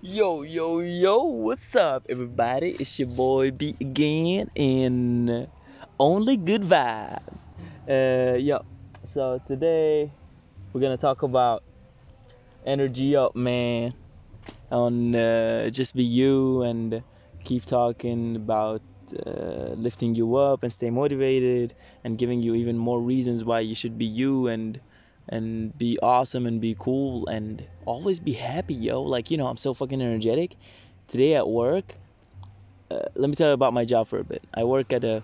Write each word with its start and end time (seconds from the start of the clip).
Yo, 0.00 0.42
yo, 0.42 0.80
yo, 0.80 1.24
what's 1.24 1.74
up, 1.74 2.06
everybody? 2.08 2.76
It's 2.78 2.98
your 2.98 3.08
boy 3.08 3.50
B 3.50 3.76
again, 3.80 4.48
and 4.56 5.48
only 5.98 6.36
good 6.36 6.62
vibes. 6.62 7.42
Uh, 7.88 8.36
yo, 8.36 8.60
so 9.04 9.40
today 9.46 10.12
we're 10.72 10.80
gonna 10.80 10.96
talk 10.96 11.22
about 11.22 11.62
energy 12.64 13.16
up, 13.16 13.34
man. 13.34 13.94
On 14.70 15.14
uh, 15.14 15.70
just 15.70 15.94
be 15.94 16.04
you 16.04 16.62
and 16.62 17.02
keep 17.44 17.64
talking 17.64 18.36
about 18.36 18.82
uh, 19.26 19.74
lifting 19.76 20.14
you 20.14 20.36
up 20.36 20.62
and 20.62 20.72
stay 20.72 20.90
motivated 20.90 21.74
and 22.04 22.18
giving 22.18 22.42
you 22.42 22.54
even 22.54 22.76
more 22.76 23.00
reasons 23.00 23.44
why 23.44 23.60
you 23.60 23.74
should 23.74 23.98
be 23.98 24.06
you 24.06 24.48
and 24.48 24.80
and 25.28 25.76
be 25.76 25.98
awesome 26.02 26.46
and 26.46 26.60
be 26.60 26.76
cool 26.78 27.26
and 27.26 27.64
always 27.84 28.20
be 28.20 28.32
happy, 28.32 28.74
yo. 28.74 29.02
Like, 29.02 29.30
you 29.30 29.36
know, 29.36 29.46
I'm 29.46 29.56
so 29.56 29.74
fucking 29.74 30.00
energetic. 30.00 30.56
Today 31.08 31.34
at 31.34 31.48
work, 31.48 31.94
uh, 32.90 33.00
let 33.14 33.28
me 33.28 33.36
tell 33.36 33.48
you 33.48 33.54
about 33.54 33.72
my 33.72 33.84
job 33.84 34.06
for 34.08 34.18
a 34.18 34.24
bit. 34.24 34.42
I 34.54 34.64
work 34.64 34.92
at 34.92 35.04
a 35.04 35.22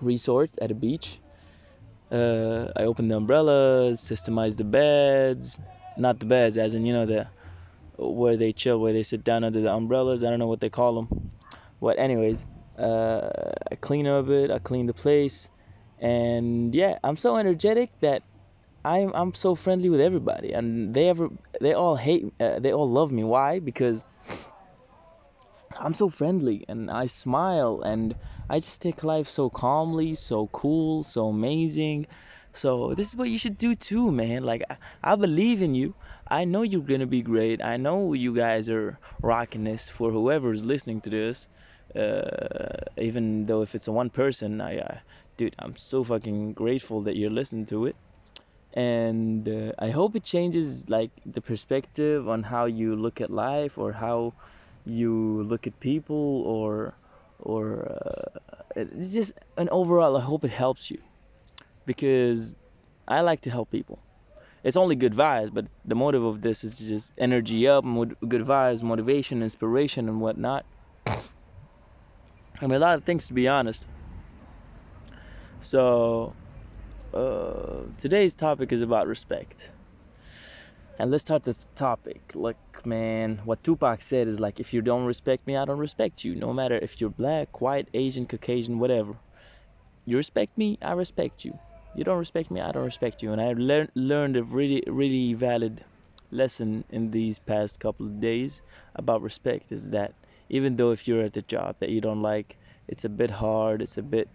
resort 0.00 0.50
at 0.60 0.70
a 0.70 0.74
beach. 0.74 1.18
Uh, 2.10 2.70
I 2.76 2.84
open 2.84 3.08
the 3.08 3.16
umbrellas, 3.16 4.00
systemize 4.00 4.56
the 4.56 4.64
beds, 4.64 5.58
not 5.96 6.18
the 6.18 6.26
beds, 6.26 6.56
as 6.56 6.74
in, 6.74 6.84
you 6.84 6.92
know, 6.92 7.06
the 7.06 7.26
where 7.98 8.36
they 8.36 8.52
chill, 8.52 8.78
where 8.80 8.92
they 8.92 9.02
sit 9.02 9.22
down 9.22 9.44
under 9.44 9.60
the 9.60 9.72
umbrellas. 9.72 10.24
I 10.24 10.30
don't 10.30 10.38
know 10.38 10.46
what 10.46 10.60
they 10.60 10.70
call 10.70 10.94
them. 10.94 11.30
What, 11.78 11.98
anyways, 11.98 12.46
uh, 12.78 13.30
I 13.70 13.74
clean 13.76 14.06
up 14.06 14.24
a 14.24 14.28
bit, 14.28 14.50
I 14.50 14.58
clean 14.58 14.86
the 14.86 14.94
place, 14.94 15.48
and 15.98 16.74
yeah, 16.74 16.98
I'm 17.04 17.16
so 17.16 17.36
energetic 17.36 17.90
that 18.00 18.22
I'm 18.84 19.12
I'm 19.14 19.34
so 19.34 19.54
friendly 19.54 19.90
with 19.90 20.00
everybody, 20.00 20.52
and 20.52 20.92
they 20.94 21.08
ever 21.08 21.28
they 21.60 21.72
all 21.72 21.96
hate 21.96 22.24
uh, 22.40 22.58
they 22.58 22.72
all 22.72 22.88
love 22.88 23.12
me. 23.12 23.22
Why? 23.24 23.60
Because 23.60 24.04
I'm 25.78 25.94
so 25.94 26.08
friendly 26.08 26.64
and 26.68 26.90
I 26.90 27.06
smile 27.06 27.82
and 27.82 28.14
I 28.48 28.58
just 28.58 28.80
take 28.82 29.04
life 29.04 29.28
so 29.28 29.50
calmly, 29.50 30.14
so 30.14 30.48
cool, 30.48 31.02
so 31.02 31.28
amazing. 31.28 32.06
So 32.52 32.94
this 32.94 33.08
is 33.08 33.16
what 33.16 33.30
you 33.30 33.38
should 33.38 33.56
do 33.56 33.74
too, 33.74 34.10
man. 34.10 34.42
Like 34.42 34.62
I, 34.68 34.76
I 35.02 35.16
believe 35.16 35.62
in 35.62 35.74
you. 35.74 35.94
I 36.28 36.44
know 36.44 36.62
you're 36.62 36.82
gonna 36.82 37.06
be 37.06 37.22
great. 37.22 37.62
I 37.62 37.76
know 37.76 38.12
you 38.12 38.34
guys 38.34 38.68
are 38.68 38.98
rocking 39.22 39.64
this 39.64 39.88
for 39.88 40.10
whoever's 40.10 40.64
listening 40.64 41.00
to 41.02 41.10
this. 41.10 41.48
Uh, 41.94 42.78
even 42.98 43.46
though 43.46 43.62
if 43.62 43.74
it's 43.74 43.88
a 43.88 43.92
one 43.92 44.10
person, 44.10 44.60
I, 44.60 44.78
uh, 44.78 44.98
dude, 45.36 45.54
I'm 45.58 45.76
so 45.76 46.04
fucking 46.04 46.54
grateful 46.54 47.02
that 47.02 47.16
you're 47.16 47.30
listening 47.30 47.66
to 47.66 47.86
it 47.86 47.96
and 48.74 49.48
uh, 49.48 49.72
I 49.78 49.90
hope 49.90 50.16
it 50.16 50.24
changes 50.24 50.88
like 50.88 51.10
the 51.26 51.40
perspective 51.40 52.28
on 52.28 52.42
how 52.42 52.64
you 52.66 52.96
look 52.96 53.20
at 53.20 53.30
life 53.30 53.76
or 53.76 53.92
how 53.92 54.32
you 54.84 55.42
look 55.44 55.66
at 55.66 55.78
people 55.80 56.42
or 56.46 56.94
or 57.38 57.86
uh, 57.90 58.40
it's 58.76 59.12
just 59.12 59.32
an 59.56 59.68
overall 59.70 60.16
I 60.16 60.20
hope 60.22 60.44
it 60.44 60.50
helps 60.50 60.90
you 60.90 60.98
because 61.86 62.56
I 63.08 63.20
like 63.20 63.42
to 63.42 63.50
help 63.50 63.70
people. 63.70 63.98
It's 64.64 64.76
only 64.76 64.94
good 64.94 65.12
vibes, 65.12 65.52
but 65.52 65.66
the 65.84 65.96
motive 65.96 66.24
of 66.24 66.40
this 66.40 66.62
is 66.62 66.78
just 66.78 67.14
energy 67.18 67.66
up, 67.66 67.84
good 68.28 68.42
vibes, 68.46 68.80
motivation, 68.80 69.42
inspiration, 69.42 70.08
and 70.08 70.20
whatnot. 70.20 70.64
I 71.06 72.66
mean, 72.68 72.74
a 72.74 72.78
lot 72.78 72.96
of 72.96 73.04
things 73.04 73.26
to 73.26 73.34
be 73.34 73.48
honest. 73.48 73.84
So 75.60 76.36
uh, 77.12 77.81
today's 77.98 78.34
topic 78.34 78.72
is 78.72 78.82
about 78.82 79.06
respect. 79.06 79.70
And 80.98 81.10
let's 81.10 81.22
start 81.22 81.42
the 81.42 81.56
topic. 81.74 82.20
Look, 82.34 82.56
man, 82.84 83.40
what 83.44 83.64
Tupac 83.64 84.02
said 84.02 84.28
is 84.28 84.38
like, 84.38 84.60
if 84.60 84.72
you 84.72 84.82
don't 84.82 85.04
respect 85.04 85.46
me, 85.46 85.56
I 85.56 85.64
don't 85.64 85.78
respect 85.78 86.24
you. 86.24 86.34
No 86.34 86.52
matter 86.52 86.76
if 86.76 87.00
you're 87.00 87.10
black, 87.10 87.60
white, 87.60 87.88
Asian, 87.94 88.26
Caucasian, 88.26 88.78
whatever. 88.78 89.14
You 90.04 90.16
respect 90.16 90.56
me, 90.58 90.78
I 90.82 90.92
respect 90.92 91.44
you. 91.44 91.58
You 91.94 92.04
don't 92.04 92.18
respect 92.18 92.50
me, 92.50 92.60
I 92.60 92.72
don't 92.72 92.84
respect 92.84 93.22
you. 93.22 93.32
And 93.32 93.40
I 93.40 93.52
learned 93.52 93.90
learned 93.94 94.36
a 94.36 94.42
really, 94.42 94.82
really 94.86 95.34
valid 95.34 95.84
lesson 96.30 96.84
in 96.90 97.10
these 97.10 97.38
past 97.38 97.78
couple 97.80 98.06
of 98.06 98.20
days 98.20 98.62
about 98.96 99.22
respect 99.22 99.72
is 99.72 99.90
that 99.90 100.14
even 100.48 100.76
though 100.76 100.90
if 100.90 101.06
you're 101.06 101.22
at 101.22 101.36
a 101.36 101.42
job 101.42 101.76
that 101.80 101.90
you 101.90 102.00
don't 102.00 102.22
like, 102.22 102.56
it's 102.88 103.04
a 103.04 103.08
bit 103.08 103.30
hard, 103.30 103.82
it's 103.82 103.98
a 103.98 104.02
bit, 104.02 104.28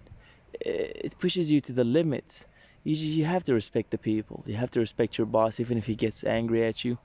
eh, 0.66 0.92
it 1.06 1.18
pushes 1.20 1.52
you 1.52 1.60
to 1.62 1.74
the 1.74 1.84
limits 1.84 2.46
you 2.88 3.08
you 3.20 3.26
have 3.26 3.44
to 3.46 3.54
respect 3.54 3.92
the 3.92 3.98
people. 3.98 4.44
You 4.48 4.56
have 4.56 4.72
to 4.72 4.80
respect 4.80 5.18
your 5.18 5.28
boss, 5.28 5.60
even 5.60 5.78
if 5.78 5.86
he 5.86 5.96
gets 5.96 6.24
angry 6.24 6.64
at 6.66 6.84
you. 6.86 6.98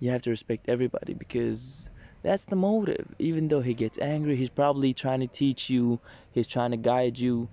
You 0.00 0.10
have 0.10 0.22
to 0.22 0.30
respect 0.30 0.68
everybody 0.68 1.14
because 1.14 1.90
that's 2.22 2.46
the 2.46 2.56
motive. 2.56 3.06
Even 3.18 3.48
though 3.48 3.60
he 3.60 3.74
gets 3.74 3.98
angry, 3.98 4.36
he's 4.36 4.50
probably 4.50 4.92
trying 4.94 5.20
to 5.20 5.28
teach 5.28 5.70
you. 5.70 6.00
He's 6.32 6.48
trying 6.48 6.72
to 6.72 6.76
guide 6.78 7.18
you. 7.18 7.50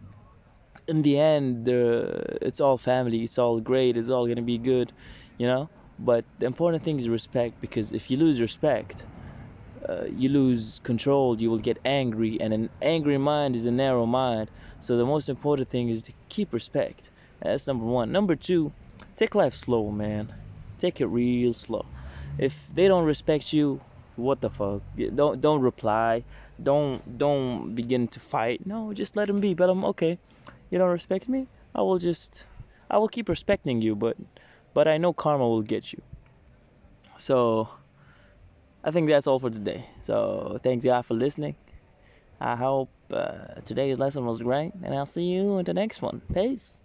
In 0.87 1.01
the 1.03 1.19
end, 1.19 1.65
the 1.65 2.37
it's 2.41 2.61
all 2.61 2.77
family. 2.77 3.23
It's 3.23 3.37
all 3.37 3.59
great. 3.61 3.97
It's 3.97 4.09
all 4.09 4.27
gonna 4.27 4.41
be 4.41 4.57
good, 4.57 4.93
you 5.37 5.47
know. 5.47 5.69
But 5.99 6.25
the 6.39 6.45
important 6.47 6.83
thing 6.83 6.99
is 6.99 7.09
respect 7.09 7.61
because 7.61 7.91
if 7.91 8.09
you 8.09 8.17
lose 8.17 8.41
respect, 8.41 9.07
uh, 9.89 10.05
you 10.09 10.29
lose 10.29 10.79
control. 10.79 11.39
You 11.39 11.49
will 11.51 11.59
get 11.59 11.79
angry, 11.85 12.39
and 12.41 12.53
an 12.53 12.69
angry 12.81 13.17
mind 13.17 13.55
is 13.55 13.65
a 13.65 13.71
narrow 13.71 14.05
mind. 14.05 14.51
So 14.79 14.97
the 14.97 15.05
most 15.05 15.29
important 15.29 15.69
thing 15.69 15.89
is 15.89 16.03
to 16.03 16.13
keep 16.29 16.53
respect 16.53 17.11
that's 17.41 17.67
number 17.67 17.85
one. 17.85 18.11
Number 18.11 18.35
two, 18.35 18.71
take 19.15 19.35
life 19.35 19.53
slow, 19.53 19.91
man. 19.91 20.33
Take 20.79 21.01
it 21.01 21.07
real 21.07 21.53
slow. 21.53 21.85
If 22.37 22.55
they 22.73 22.87
don't 22.87 23.05
respect 23.05 23.53
you, 23.53 23.81
what 24.15 24.41
the 24.41 24.49
fuck? 24.49 24.81
Don't 25.15 25.41
don't 25.41 25.61
reply. 25.61 26.23
Don't 26.61 27.17
don't 27.17 27.75
begin 27.75 28.07
to 28.09 28.19
fight. 28.19 28.65
No, 28.65 28.93
just 28.93 29.15
let 29.15 29.27
them 29.27 29.39
be. 29.39 29.53
But 29.53 29.69
I'm 29.69 29.85
okay. 29.85 30.17
You 30.69 30.77
don't 30.77 30.91
respect 30.91 31.29
me. 31.29 31.47
I 31.73 31.81
will 31.81 31.99
just 31.99 32.45
I 32.89 32.97
will 32.97 33.07
keep 33.07 33.29
respecting 33.29 33.81
you, 33.81 33.95
but 33.95 34.17
but 34.73 34.87
I 34.87 34.97
know 34.97 35.13
karma 35.13 35.47
will 35.47 35.61
get 35.61 35.93
you. 35.93 36.01
So 37.17 37.69
I 38.83 38.91
think 38.91 39.09
that's 39.09 39.27
all 39.27 39.39
for 39.39 39.49
today. 39.49 39.85
So 40.01 40.59
thanks 40.63 40.85
y'all 40.85 41.03
for 41.03 41.13
listening. 41.13 41.55
I 42.39 42.55
hope 42.55 42.89
uh, 43.11 43.61
today's 43.65 43.97
lesson 43.97 44.25
was 44.25 44.39
great, 44.39 44.71
and 44.83 44.93
I'll 44.93 45.07
see 45.07 45.23
you 45.23 45.57
in 45.57 45.65
the 45.65 45.73
next 45.73 46.01
one. 46.01 46.21
Peace. 46.33 46.83